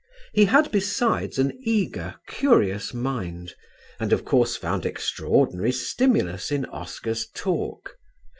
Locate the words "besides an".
0.71-1.55